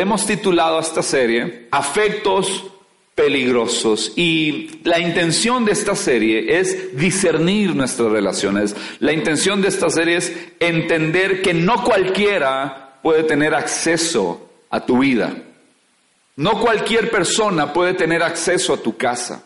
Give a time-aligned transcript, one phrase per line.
[0.00, 2.64] hemos titulado esta serie Afectos
[3.14, 4.14] peligrosos.
[4.16, 8.74] Y la intención de esta serie es discernir nuestras relaciones.
[8.98, 14.98] La intención de esta serie es entender que no cualquiera puede tener acceso a tu
[14.98, 15.34] vida.
[16.36, 19.44] No cualquier persona puede tener acceso a tu casa.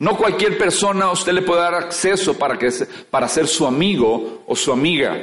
[0.00, 2.68] No cualquier persona usted le puede dar acceso para, que,
[3.10, 5.16] para ser su amigo o su amiga.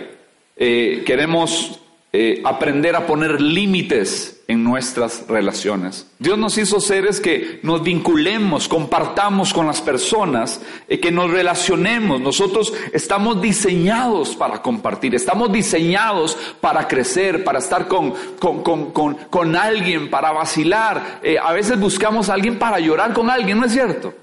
[0.55, 1.77] Eh, queremos
[2.13, 6.05] eh, aprender a poner límites en nuestras relaciones.
[6.19, 10.59] Dios nos hizo seres que nos vinculemos, compartamos con las personas,
[10.89, 12.19] eh, que nos relacionemos.
[12.19, 19.55] Nosotros estamos diseñados para compartir, estamos diseñados para crecer, para estar con, con, con, con
[19.55, 21.21] alguien, para vacilar.
[21.23, 24.13] Eh, a veces buscamos a alguien para llorar con alguien, ¿no es cierto?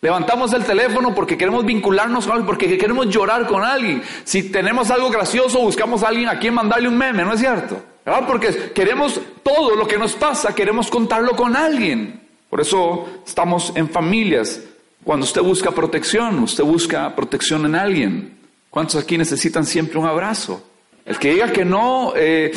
[0.00, 4.02] Levantamos el teléfono porque queremos vincularnos con alguien, porque queremos llorar con alguien.
[4.24, 7.80] Si tenemos algo gracioso, buscamos a alguien a quien mandarle un meme, ¿no es cierto?
[8.08, 8.26] ¿Verdad?
[8.26, 12.26] Porque queremos todo lo que nos pasa, queremos contarlo con alguien.
[12.48, 14.62] Por eso estamos en familias.
[15.04, 18.38] Cuando usted busca protección, usted busca protección en alguien.
[18.70, 20.62] ¿Cuántos aquí necesitan siempre un abrazo?
[21.04, 22.50] El que diga que no, eh,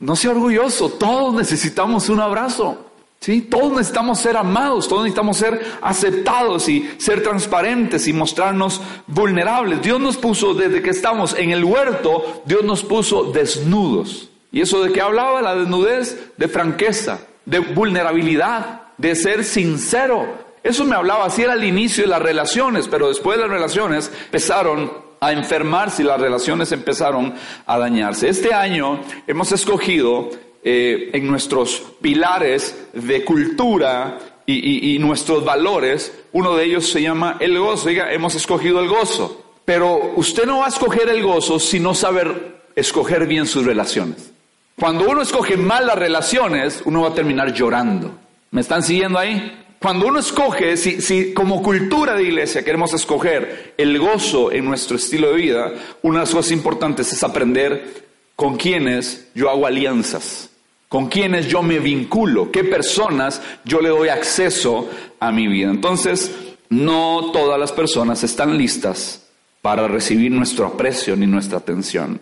[0.00, 0.88] no sea orgulloso.
[0.90, 2.90] Todos necesitamos un abrazo.
[3.20, 3.42] ¿Sí?
[3.42, 9.80] Todos necesitamos ser amados, todos necesitamos ser aceptados y ser transparentes y mostrarnos vulnerables.
[9.82, 14.30] Dios nos puso, desde que estamos en el huerto, Dios nos puso desnudos.
[14.54, 15.42] ¿Y eso de qué hablaba?
[15.42, 20.28] La desnudez de franqueza, de vulnerabilidad, de ser sincero.
[20.62, 24.12] Eso me hablaba, así era el inicio de las relaciones, pero después de las relaciones
[24.26, 27.34] empezaron a enfermarse y las relaciones empezaron
[27.66, 28.28] a dañarse.
[28.28, 30.30] Este año hemos escogido
[30.62, 37.58] eh, en nuestros pilares de cultura y, nuestros valores, uno de ellos se llama el
[37.58, 37.88] gozo.
[37.88, 39.42] Diga, hemos escogido el gozo.
[39.64, 44.33] Pero usted no va a escoger el gozo si no saber escoger bien sus relaciones.
[44.78, 48.18] Cuando uno escoge mal las relaciones, uno va a terminar llorando.
[48.50, 49.60] ¿Me están siguiendo ahí?
[49.80, 54.96] Cuando uno escoge, si, si, como cultura de iglesia queremos escoger el gozo en nuestro
[54.96, 55.72] estilo de vida,
[56.02, 58.04] una de las cosas importantes es aprender
[58.34, 60.50] con quienes yo hago alianzas
[60.94, 64.88] con quienes yo me vinculo, qué personas yo le doy acceso
[65.18, 65.68] a mi vida.
[65.68, 66.32] Entonces,
[66.68, 69.26] no todas las personas están listas
[69.60, 72.20] para recibir nuestro aprecio ni nuestra atención.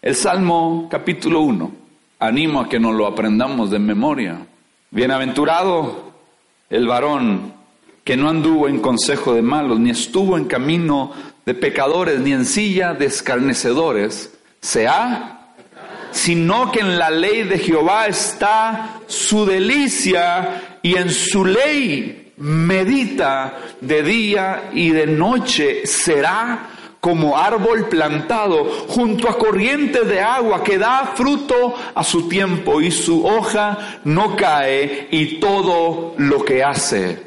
[0.00, 1.72] El Salmo capítulo 1,
[2.22, 4.46] animo a que nos lo aprendamos de memoria.
[4.90, 6.12] Bienaventurado
[6.70, 7.52] el varón
[8.04, 11.12] que no anduvo en consejo de malos, ni estuvo en camino
[11.44, 15.38] de pecadores, ni en silla de escarnecedores, se ha
[16.12, 23.58] sino que en la ley de Jehová está su delicia y en su ley medita
[23.80, 25.86] de día y de noche.
[25.86, 26.68] Será
[27.02, 32.90] como árbol plantado junto a corrientes de agua que da fruto a su tiempo y
[32.90, 37.20] su hoja no cae y todo lo que hace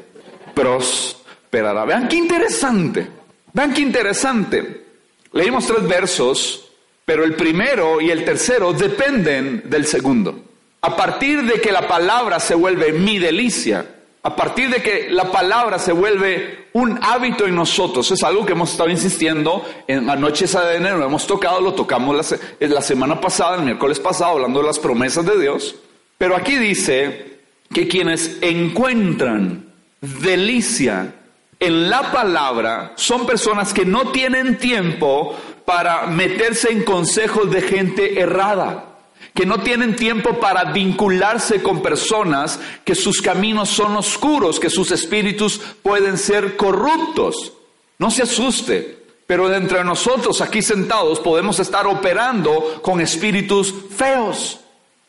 [0.52, 1.84] prosperará.
[1.84, 3.06] Vean qué interesante,
[3.52, 4.86] vean qué interesante.
[5.32, 6.66] Leímos tres versos
[7.06, 10.42] pero el primero y el tercero dependen del segundo.
[10.82, 13.86] A partir de que la palabra se vuelve mi delicia,
[14.26, 18.54] a partir de que la palabra se vuelve un hábito en nosotros, es algo que
[18.54, 22.16] hemos estado insistiendo en la noche de enero, lo hemos tocado, lo tocamos
[22.58, 25.76] la, la semana pasada, el miércoles pasado, hablando de las promesas de Dios,
[26.18, 27.38] pero aquí dice
[27.72, 29.66] que quienes encuentran
[30.00, 31.14] delicia
[31.60, 38.18] en la palabra son personas que no tienen tiempo para meterse en consejos de gente
[38.18, 38.95] errada,
[39.36, 44.90] que no tienen tiempo para vincularse con personas que sus caminos son oscuros, que sus
[44.90, 47.52] espíritus pueden ser corruptos.
[47.98, 54.58] No se asuste, pero dentro de nosotros aquí sentados podemos estar operando con espíritus feos,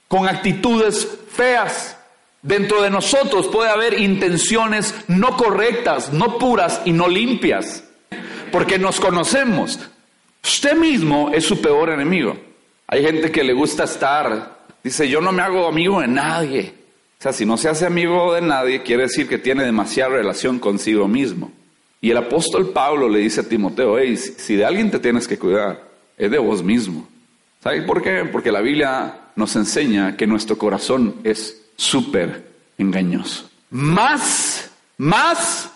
[0.09, 1.95] con actitudes feas.
[2.41, 7.81] Dentro de nosotros puede haber intenciones no correctas, no puras y no limpias,
[8.51, 9.79] porque nos conocemos.
[10.43, 12.46] Usted mismo es su peor enemigo.
[12.87, 16.73] Hay gente que le gusta estar, dice, yo no me hago amigo de nadie.
[17.19, 20.59] O sea, si no se hace amigo de nadie, quiere decir que tiene demasiada relación
[20.59, 21.51] consigo mismo.
[21.99, 25.37] Y el apóstol Pablo le dice a Timoteo, hey, si de alguien te tienes que
[25.37, 25.81] cuidar,
[26.17, 27.07] es de vos mismo.
[27.61, 28.23] ¿Sabes por qué?
[28.31, 33.49] Porque la Biblia nos enseña que nuestro corazón es súper engañoso.
[33.71, 35.69] Más, más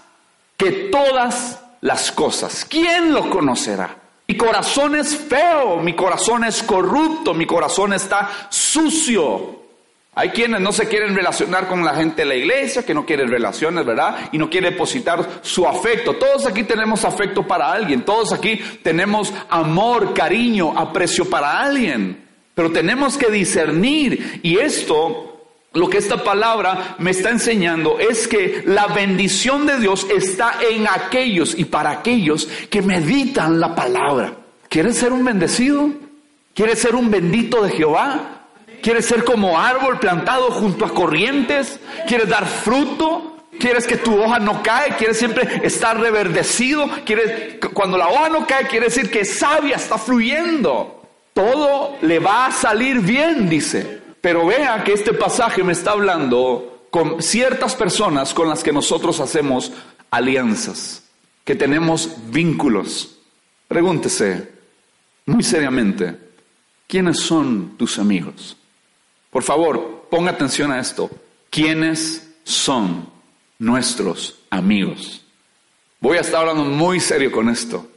[0.56, 2.66] que todas las cosas.
[2.70, 4.01] ¿Quién lo conocerá?
[4.32, 9.60] Mi corazón es feo, mi corazón es corrupto, mi corazón está sucio.
[10.16, 13.30] Hay quienes no se quieren relacionar con la gente de la iglesia, que no quieren
[13.30, 14.30] relaciones, ¿verdad?
[14.32, 16.14] Y no quieren depositar su afecto.
[16.14, 22.26] Todos aquí tenemos afecto para alguien, todos aquí tenemos amor, cariño, aprecio para alguien.
[22.56, 25.31] Pero tenemos que discernir y esto
[25.74, 30.86] lo que esta palabra me está enseñando es que la bendición de Dios está en
[30.88, 34.34] aquellos y para aquellos que meditan la palabra.
[34.68, 35.90] ¿Quieres ser un bendecido?
[36.54, 38.48] ¿Quieres ser un bendito de Jehová?
[38.82, 41.80] ¿Quieres ser como árbol plantado junto a corrientes?
[42.06, 43.38] ¿Quieres dar fruto?
[43.58, 44.96] ¿Quieres que tu hoja no cae?
[44.98, 46.90] ¿Quieres siempre estar reverdecido?
[47.06, 51.02] ¿Quieres, cuando la hoja no cae, quiere decir que sabia está fluyendo.
[51.34, 54.01] Todo le va a salir bien, dice.
[54.22, 59.20] Pero vea que este pasaje me está hablando con ciertas personas con las que nosotros
[59.20, 59.72] hacemos
[60.12, 61.04] alianzas,
[61.44, 63.18] que tenemos vínculos.
[63.68, 64.52] Pregúntese
[65.26, 66.18] muy seriamente,
[66.88, 68.58] ¿quiénes son tus amigos?
[69.32, 71.10] Por favor, ponga atención a esto.
[71.50, 73.10] ¿Quiénes son
[73.60, 75.22] nuestros amigos?
[76.00, 77.88] Voy a estar hablando muy serio con esto.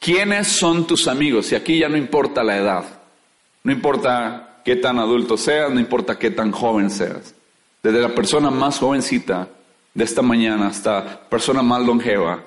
[0.00, 1.52] ¿Quiénes son tus amigos?
[1.52, 2.84] Y aquí ya no importa la edad,
[3.62, 7.34] no importa qué tan adulto seas, no importa qué tan joven seas.
[7.82, 9.48] Desde la persona más jovencita
[9.94, 12.42] de esta mañana hasta persona más longeva,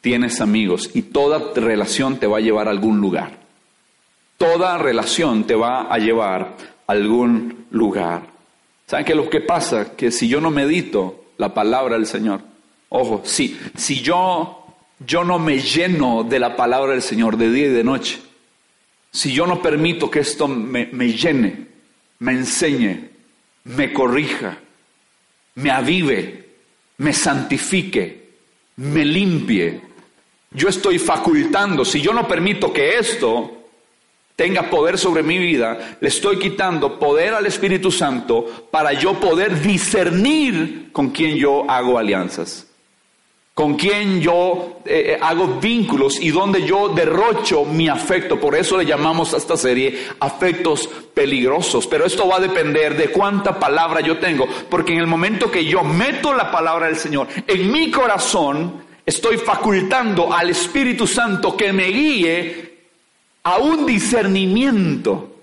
[0.00, 3.40] tienes amigos y toda relación te va a llevar a algún lugar.
[4.38, 6.54] Toda relación te va a llevar
[6.86, 8.22] a algún lugar.
[8.86, 9.96] ¿Saben qué lo que pasa?
[9.96, 12.42] Que si yo no medito la palabra del Señor,
[12.90, 14.66] ojo, si, si yo,
[15.04, 18.20] yo no me lleno de la palabra del Señor de día y de noche,
[19.16, 20.84] si yo no permito que esto me,
[21.14, 21.68] llene,
[22.18, 23.08] me enseñe,
[23.64, 24.58] me corrija,
[25.54, 26.44] me avive,
[26.98, 28.28] me santifique,
[28.76, 29.80] me limpie,
[30.50, 33.68] yo estoy facultando, si yo no permito que esto
[34.36, 39.62] tenga poder sobre mi vida, le estoy quitando poder al Espíritu Santo para yo poder
[39.62, 42.65] discernir con quien yo hago alianzas
[43.56, 48.38] con quien yo eh, eh, hago vínculos y donde yo derrocho mi afecto.
[48.38, 51.86] Por eso le llamamos a esta serie afectos peligrosos.
[51.86, 54.46] Pero esto va a depender de cuánta palabra yo tengo.
[54.68, 59.38] Porque en el momento que yo meto la palabra del Señor en mi corazón, estoy
[59.38, 62.74] facultando al Espíritu Santo que me guíe
[63.42, 65.34] a un discernimiento.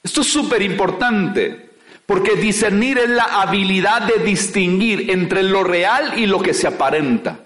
[0.00, 1.70] Esto es súper importante.
[2.06, 7.40] Porque discernir es la habilidad de distinguir entre lo real y lo que se aparenta.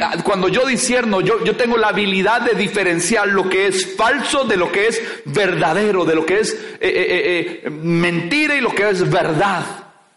[0.00, 4.44] Ah, cuando yo disierno, yo, yo tengo la habilidad de diferenciar lo que es falso
[4.44, 8.72] de lo que es verdadero, de lo que es eh, eh, eh, mentira y lo
[8.72, 9.64] que es verdad.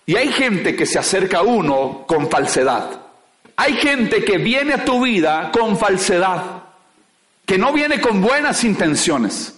[0.06, 3.02] Y hay gente que se acerca a uno con falsedad.
[3.56, 6.44] Hay gente que viene a tu vida con falsedad,
[7.44, 9.56] que no viene con buenas intenciones.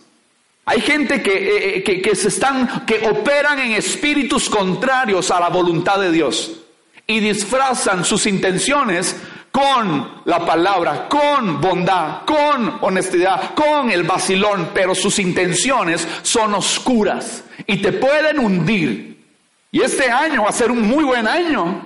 [0.64, 6.00] Hay gente que, que, que, se están, que operan en espíritus contrarios a la voluntad
[6.00, 6.62] de Dios
[7.06, 9.16] y disfrazan sus intenciones
[9.52, 17.44] con la palabra, con bondad, con honestidad, con el vacilón, pero sus intenciones son oscuras
[17.66, 19.26] y te pueden hundir.
[19.72, 21.86] Y este año va a ser un muy buen año,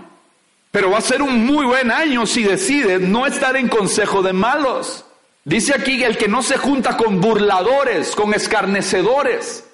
[0.71, 4.33] pero va a ser un muy buen año si decides no estar en consejo de
[4.33, 5.05] malos.
[5.45, 9.65] Dice aquí el que no se junta con burladores, con escarnecedores.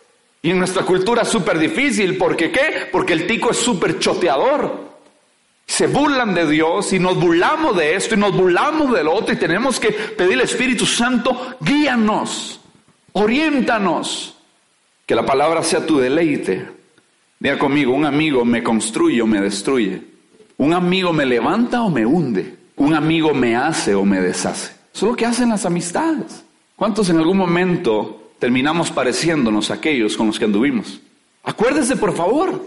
[0.41, 2.87] Y en nuestra cultura es súper difícil, ¿por qué qué?
[2.91, 4.88] Porque el tico es súper choteador
[5.69, 9.37] se burlan de Dios y nos burlamos de esto y nos burlamos del otro y
[9.37, 12.59] tenemos que pedirle Espíritu Santo, guíanos,
[13.11, 14.35] oriéntanos,
[15.05, 16.67] que la palabra sea tu deleite.
[17.39, 20.01] Diga conmigo, un amigo me construye o me destruye,
[20.57, 24.73] un amigo me levanta o me hunde, un amigo me hace o me deshace.
[24.91, 26.43] Eso es lo que hacen las amistades.
[26.75, 30.99] ¿Cuántos en algún momento terminamos pareciéndonos a aquellos con los que anduvimos?
[31.43, 32.59] Acuérdese, por favor.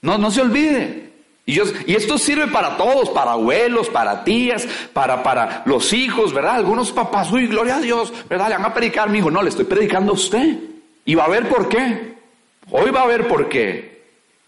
[0.00, 1.09] No, no se olvide.
[1.50, 6.56] Y, esto sirve para todos, para abuelos, para tías, para, para los hijos, ¿verdad?
[6.56, 8.48] Algunos papás, uy, gloria a Dios, ¿verdad?
[8.48, 9.30] Le van a predicar, mi hijo.
[9.30, 10.58] No, le estoy predicando a usted.
[11.04, 12.14] Y va a ver por qué.
[12.70, 13.90] Hoy va a ver por qué.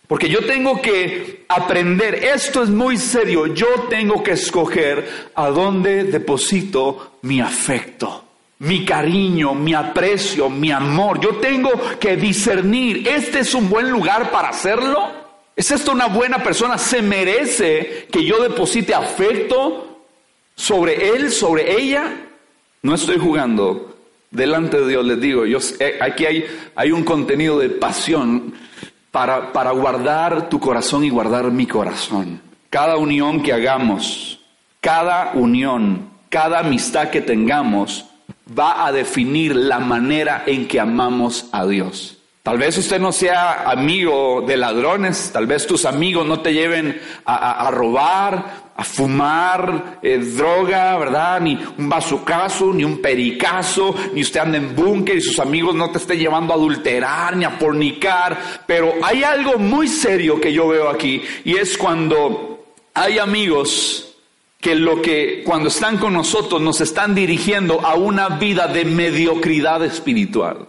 [0.07, 6.05] Porque yo tengo que aprender, esto es muy serio, yo tengo que escoger a dónde
[6.05, 8.25] deposito mi afecto,
[8.59, 11.19] mi cariño, mi aprecio, mi amor.
[11.19, 15.22] Yo tengo que discernir, ¿este es un buen lugar para hacerlo?
[15.55, 16.79] ¿Es esto una buena persona?
[16.79, 20.03] ¿Se merece que yo deposite afecto
[20.55, 22.05] sobre él, sobre ella?
[22.83, 23.97] No estoy jugando.
[24.31, 25.59] Delante de Dios les digo, yo,
[26.01, 28.55] aquí hay, hay un contenido de pasión
[29.11, 32.41] para, para guardar tu corazón y guardar mi corazón.
[32.71, 34.41] Cada unión que hagamos,
[34.81, 38.07] cada unión, cada amistad que tengamos,
[38.59, 42.22] va a definir la manera en que amamos a Dios.
[42.43, 47.01] Tal vez usted no sea amigo de ladrones, tal vez tus amigos no te lleven
[47.25, 51.41] a, robar, a fumar eh, droga, ¿verdad?
[51.41, 55.93] Ni un bazucazo, ni un pericazo, ni usted anda en búnker y sus amigos no
[55.93, 58.37] te estén llevando a adulterar ni a pornicar.
[58.67, 64.17] Pero hay algo muy serio que yo veo aquí y es cuando hay amigos
[64.61, 69.85] que lo que cuando están con nosotros nos están dirigiendo a una vida de mediocridad
[69.85, 70.67] espiritual.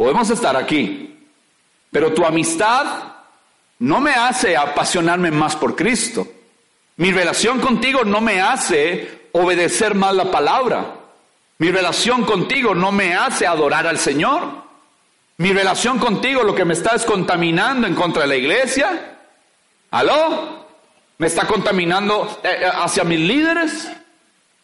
[0.00, 1.14] Podemos estar aquí,
[1.90, 2.86] pero tu amistad
[3.80, 6.26] no me hace apasionarme más por Cristo.
[6.96, 10.94] Mi relación contigo no me hace obedecer más la palabra.
[11.58, 14.64] Mi relación contigo no me hace adorar al Señor.
[15.36, 19.18] Mi relación contigo lo que me está es contaminando en contra de la iglesia.
[19.90, 20.66] ¿Aló?
[21.18, 23.92] ¿Me está contaminando eh, eh, hacia mis líderes?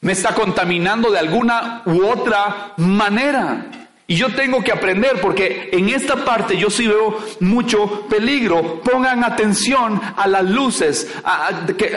[0.01, 3.86] ¿Me está contaminando de alguna u otra manera?
[4.09, 8.81] Y yo tengo que aprender porque en esta parte yo sí veo mucho peligro.
[8.81, 11.13] Pongan atención a las luces,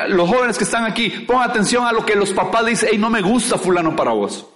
[0.08, 3.12] los jóvenes que están aquí, pongan atención a lo que los papás dicen, hey, no
[3.12, 4.48] me gusta fulano para vos.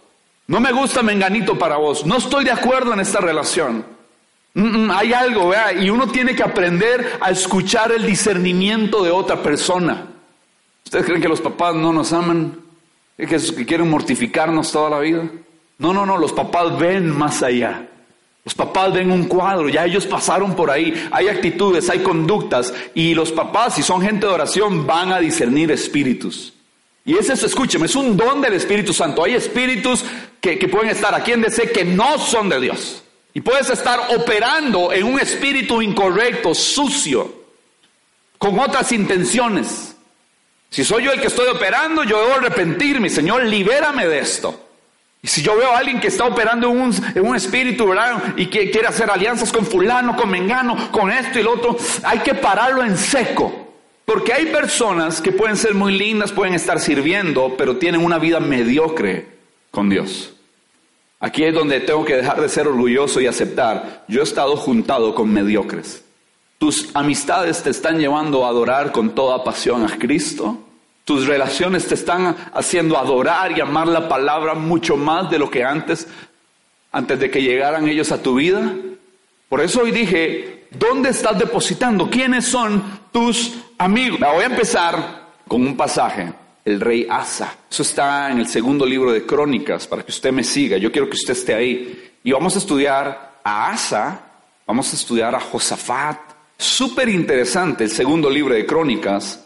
[0.47, 2.05] No me gusta menganito para vos.
[2.05, 3.85] No estoy de acuerdo en esta relación.
[4.55, 5.73] Mm, mm, hay algo, ¿vea?
[5.73, 10.07] y uno tiene que aprender a escuchar el discernimiento de otra persona.
[10.85, 12.59] ¿Ustedes creen que los papás no nos aman?
[13.15, 15.23] ¿Que, que quieren mortificarnos toda la vida?
[15.77, 17.87] No, no, no, los papás ven más allá.
[18.45, 23.13] Los papás ven un cuadro, ya ellos pasaron por ahí, hay actitudes, hay conductas, y
[23.13, 26.53] los papás, si son gente de oración, van a discernir espíritus.
[27.05, 29.23] Y es, escúcheme, es un don del Espíritu Santo.
[29.23, 30.05] Hay espíritus
[30.39, 33.03] que, que pueden estar aquí en DC que no son de Dios.
[33.33, 37.43] Y puedes estar operando en un espíritu incorrecto, sucio,
[38.37, 39.95] con otras intenciones.
[40.69, 43.09] Si soy yo el que estoy operando, yo debo arrepentirme.
[43.09, 44.62] Señor, libérame de esto.
[45.23, 48.35] Y si yo veo a alguien que está operando en un, espíritu, ¿verdad?
[48.35, 52.19] Y que quiere hacer alianzas con fulano, con mengano, con esto y lo otro, hay
[52.19, 53.69] que pararlo en seco.
[54.03, 58.41] Porque hay personas que pueden ser muy lindas, pueden estar sirviendo, pero tienen una vida
[58.41, 59.27] mediocre
[59.71, 60.33] con Dios.
[61.21, 64.03] Aquí es donde tengo que dejar de ser orgulloso y aceptar.
[64.09, 66.03] Yo he estado juntado con mediocres.
[66.57, 70.59] Tus amistades te están llevando a adorar con toda pasión a Cristo.
[71.05, 75.63] Tus relaciones te están haciendo adorar y amar la palabra mucho más de lo que
[75.63, 76.07] antes,
[76.91, 78.73] antes de que llegaran ellos a tu vida.
[79.49, 82.09] Por eso hoy dije, ¿dónde estás depositando?
[82.09, 84.19] ¿Quiénes son tus amigos?
[84.19, 86.31] voy a empezar con un pasaje,
[86.63, 87.53] el rey Asa.
[87.69, 90.77] Eso está en el segundo libro de Crónicas, para que usted me siga.
[90.77, 92.11] Yo quiero que usted esté ahí.
[92.23, 94.21] Y vamos a estudiar a Asa,
[94.65, 96.17] vamos a estudiar a Josafat.
[96.57, 99.43] Súper interesante el segundo libro de Crónicas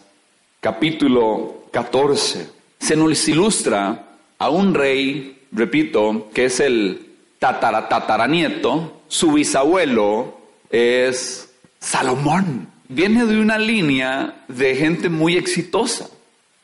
[0.59, 2.49] capítulo 14,
[2.79, 7.07] se nos ilustra a un rey, repito, que es el
[7.39, 10.37] tataratataranieto, su bisabuelo
[10.69, 12.69] es Salomón.
[12.89, 16.09] Viene de una línea de gente muy exitosa,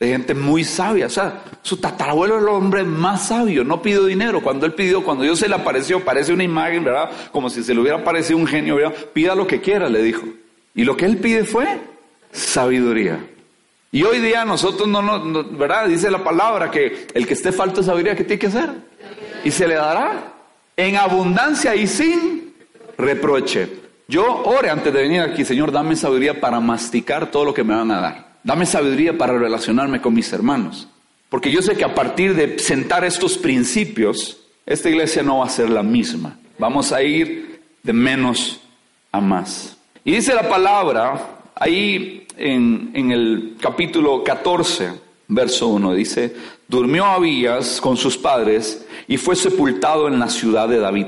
[0.00, 1.06] de gente muy sabia.
[1.06, 4.42] O sea, su tatarabuelo es el hombre más sabio, no pidió dinero.
[4.42, 7.10] Cuando él pidió, cuando Dios se le apareció, parece una imagen, ¿verdad?
[7.30, 8.94] Como si se le hubiera parecido un genio, ¿verdad?
[9.12, 10.24] Pida lo que quiera, le dijo.
[10.74, 11.80] Y lo que él pide fue
[12.32, 13.24] sabiduría.
[13.94, 15.86] Y hoy día nosotros no, no, ¿verdad?
[15.86, 18.70] Dice la palabra que el que esté falto de sabiduría, ¿qué tiene que hacer?
[19.44, 20.32] Y se le dará
[20.76, 22.54] en abundancia y sin
[22.98, 23.68] reproche.
[24.08, 27.72] Yo ore antes de venir aquí, Señor, dame sabiduría para masticar todo lo que me
[27.72, 28.32] van a dar.
[28.42, 30.88] Dame sabiduría para relacionarme con mis hermanos.
[31.28, 35.50] Porque yo sé que a partir de sentar estos principios, esta iglesia no va a
[35.50, 36.36] ser la misma.
[36.58, 38.60] Vamos a ir de menos
[39.12, 39.78] a más.
[40.02, 44.92] Y dice la palabra, ahí en, el capítulo 14,
[45.28, 46.34] verso 1, dice,
[46.68, 51.06] durmió Abías con sus padres y fue sepultado en la ciudad de David.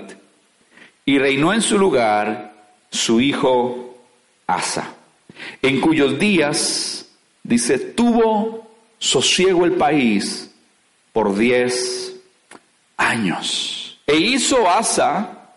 [1.05, 2.55] Y reinó en su lugar
[2.91, 3.97] su hijo
[4.47, 4.95] Asa,
[5.63, 7.09] en cuyos días,
[7.43, 8.67] dice, tuvo
[8.99, 10.55] sosiego el país
[11.13, 12.17] por diez
[12.97, 13.99] años.
[14.07, 15.51] E hizo Asa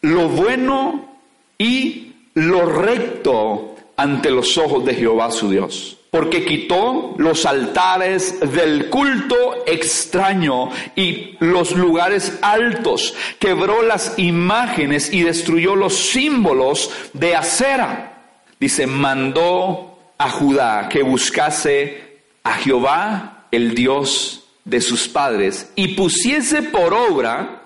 [0.00, 1.18] lo bueno
[1.58, 5.98] y lo recto ante los ojos de Jehová su Dios.
[6.10, 15.22] Porque quitó los altares del culto extraño y los lugares altos, quebró las imágenes y
[15.22, 18.24] destruyó los símbolos de acera.
[18.60, 26.62] Dice, mandó a Judá que buscase a Jehová, el Dios de sus padres, y pusiese
[26.62, 27.62] por obra,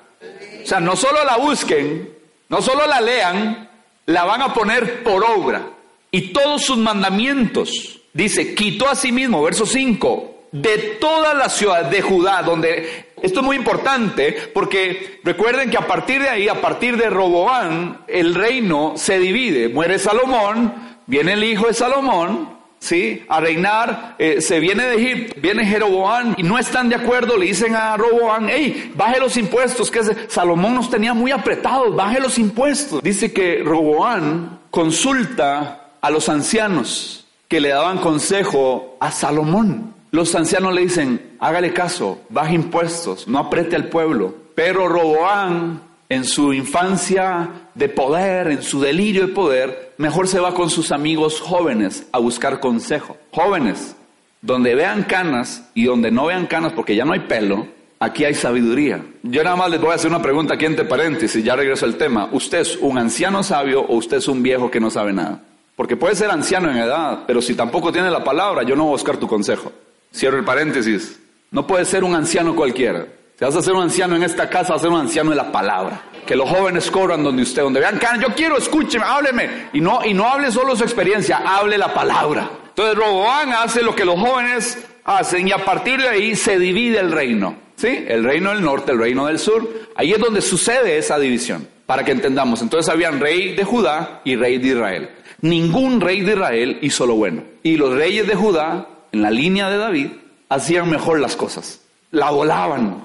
[0.63, 2.11] o sea, no solo la busquen,
[2.49, 3.69] no solo la lean,
[4.07, 5.76] la van a poner por obra
[6.17, 8.01] y todos sus mandamientos.
[8.15, 13.41] Dice, quitó a sí mismo, verso 5, de toda la ciudad de Judá, donde Esto
[13.41, 18.35] es muy importante porque recuerden que a partir de ahí, a partir de Roboán, el
[18.35, 19.69] reino se divide.
[19.69, 20.73] Muere Salomón,
[21.07, 23.23] viene el hijo de Salomón, ¿sí?
[23.29, 27.47] A reinar, eh, se viene de Egipto, viene Jeroboán y no están de acuerdo, le
[27.47, 32.39] dicen a Roboán, hey, baje los impuestos, que Salomón nos tenía muy apretados, baje los
[32.39, 33.03] impuestos.
[33.03, 39.93] Dice que Roboán consulta a los ancianos que le daban consejo a Salomón.
[40.13, 44.33] Los ancianos le dicen, hágale caso, baje impuestos, no apriete al pueblo.
[44.55, 50.55] Pero Roboán, en su infancia de poder, en su delirio de poder, mejor se va
[50.55, 53.17] con sus amigos jóvenes a buscar consejo.
[53.33, 53.97] Jóvenes,
[54.41, 57.67] donde vean canas y donde no vean canas porque ya no hay pelo,
[57.99, 59.05] aquí hay sabiduría.
[59.25, 61.97] Yo nada más les voy a hacer una pregunta aquí entre paréntesis, ya regreso al
[61.97, 62.29] tema.
[62.31, 65.43] ¿Usted es un anciano sabio o usted es un viejo que no sabe nada?
[65.77, 68.93] Porque puede ser anciano en edad, pero si tampoco tiene la palabra, yo no voy
[68.93, 69.71] a buscar tu consejo.
[70.13, 71.21] Cierro el paréntesis.
[71.51, 73.07] No puede ser un anciano cualquiera.
[73.39, 75.37] Si vas a ser un anciano en esta casa, vas a ser un anciano de
[75.37, 76.01] la palabra.
[76.27, 79.69] Que los jóvenes corran donde usted, donde vean, yo quiero, escúcheme, hábleme.
[79.75, 82.49] Y no, y no hable solo su experiencia, hable la palabra.
[82.69, 86.99] Entonces Roboán hace lo que los jóvenes hacen y a partir de ahí se divide
[86.99, 87.55] el reino.
[87.77, 88.07] ¿Sí?
[88.09, 89.69] El reino del norte, el reino del sur.
[89.95, 91.69] Ahí es donde sucede esa división.
[91.85, 92.63] Para que entendamos.
[92.63, 95.11] Entonces habían rey de Judá y rey de Israel.
[95.41, 97.43] Ningún rey de Israel hizo lo bueno.
[97.63, 100.09] Y los reyes de Judá, en la línea de David,
[100.49, 101.81] hacían mejor las cosas.
[102.11, 103.05] La volaban.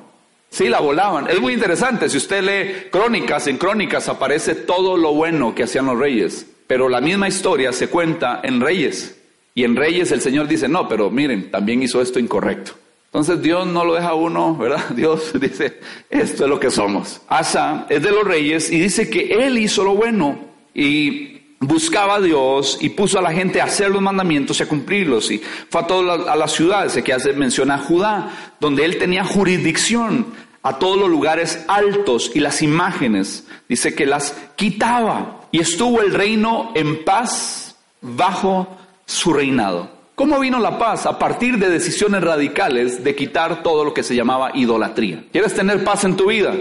[0.49, 1.29] Sí, la volaban.
[1.29, 2.09] Es muy interesante.
[2.09, 6.45] Si usted lee crónicas, en crónicas aparece todo lo bueno que hacían los reyes.
[6.67, 9.17] Pero la misma historia se cuenta en reyes.
[9.53, 12.73] Y en reyes el Señor dice, no, pero miren, también hizo esto incorrecto.
[13.05, 14.89] Entonces Dios no lo deja uno, ¿verdad?
[14.95, 17.21] Dios dice, esto es lo que somos.
[17.27, 20.39] Asa es de los reyes y dice que él hizo lo bueno.
[20.73, 21.30] Y
[21.61, 25.31] buscaba a Dios y puso a la gente a hacer los mandamientos y a cumplirlos.
[25.31, 30.25] Y fue a todas las, ciudades, que hace menciona a Judá, donde él tenía jurisdicción
[30.63, 33.45] a todos los lugares altos y las imágenes.
[33.69, 38.67] Dice que las quitaba y estuvo el reino en paz bajo
[39.05, 40.01] su reinado.
[40.15, 41.05] ¿Cómo vino la paz?
[41.05, 45.23] A partir de decisiones radicales de quitar todo lo que se llamaba idolatría.
[45.31, 46.53] ¿Quieres tener paz en tu vida?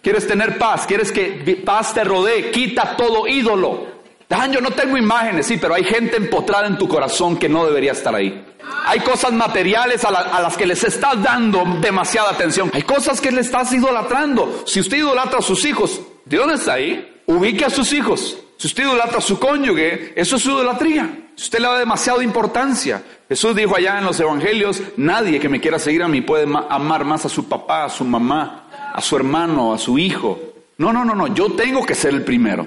[0.00, 0.86] ¿Quieres tener paz?
[0.86, 2.50] ¿Quieres que paz te rodee?
[2.50, 3.93] Quita todo ídolo.
[4.28, 7.66] Dan, yo no tengo imágenes, sí, pero hay gente empotrada en tu corazón que no
[7.66, 8.44] debería estar ahí.
[8.86, 12.70] Hay cosas materiales a, las que les estás dando demasiada atención.
[12.74, 14.64] Hay cosas que le estás idolatrando.
[14.66, 17.22] Si usted idolatra a sus hijos, Dios está ahí.
[17.26, 18.38] Ubique a sus hijos.
[18.56, 21.28] Si usted idolatra a su cónyuge, eso es idolatría.
[21.34, 23.02] Si usted le da demasiada importancia.
[23.28, 27.04] Jesús dijo allá en los evangelios, nadie que me quiera seguir a mí puede amar
[27.04, 30.38] más a su papá, a su mamá, a su hermano, a su hijo.
[30.78, 32.66] No, no, no, no, yo tengo que ser el primero.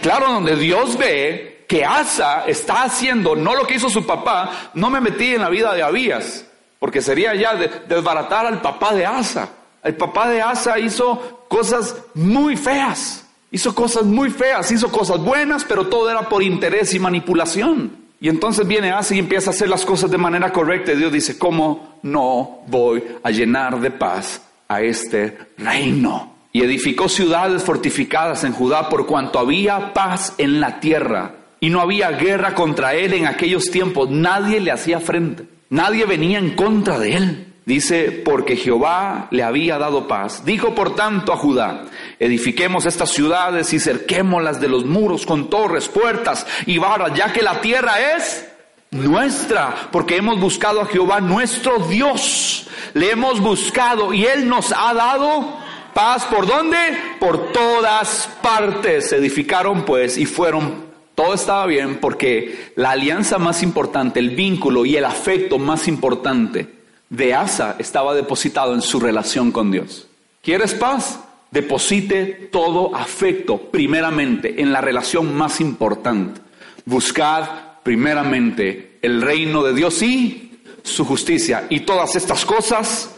[0.00, 4.90] Claro, donde Dios ve que Asa está haciendo no lo que hizo su papá, no
[4.90, 6.46] me metí en la vida de Abías,
[6.78, 9.48] porque sería ya desbaratar al papá de Asa.
[9.82, 15.64] El papá de Asa hizo cosas muy feas, hizo cosas muy feas, hizo cosas buenas,
[15.64, 18.02] pero todo era por interés y manipulación.
[18.20, 20.92] Y entonces viene Asa y empieza a hacer las cosas de manera correcta.
[20.92, 26.31] Y Dios dice, ¿cómo no voy a llenar de paz a este reino?
[26.52, 31.80] Y edificó ciudades fortificadas en Judá por cuanto había paz en la tierra y no
[31.80, 34.10] había guerra contra él en aquellos tiempos.
[34.10, 37.46] Nadie le hacía frente, nadie venía en contra de él.
[37.64, 40.44] Dice, porque Jehová le había dado paz.
[40.44, 41.84] Dijo por tanto a Judá,
[42.18, 47.40] edifiquemos estas ciudades y cerquémoslas de los muros con torres, puertas y varas, ya que
[47.40, 48.48] la tierra es
[48.90, 52.66] nuestra, porque hemos buscado a Jehová nuestro Dios.
[52.94, 55.62] Le hemos buscado y Él nos ha dado
[55.94, 56.78] Paz por dónde?
[57.20, 59.10] Por todas partes.
[59.10, 60.92] Se edificaron pues y fueron.
[61.14, 66.66] Todo estaba bien porque la alianza más importante, el vínculo y el afecto más importante
[67.10, 70.08] de Asa estaba depositado en su relación con Dios.
[70.42, 71.20] ¿Quieres paz?
[71.50, 76.40] Deposite todo afecto primeramente en la relación más importante.
[76.86, 77.44] Buscad
[77.82, 81.66] primeramente el reino de Dios y su justicia.
[81.68, 83.10] Y todas estas cosas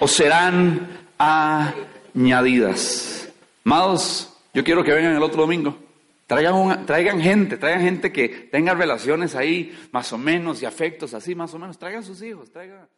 [0.00, 1.74] os serán a
[2.14, 3.28] añadidas.
[3.64, 5.76] Amados, yo quiero que vengan el otro domingo.
[6.26, 11.34] Traigan, traigan gente, traigan gente que tenga relaciones ahí más o menos y afectos así
[11.34, 11.78] más o menos.
[11.78, 12.88] Traigan sus hijos, traigan.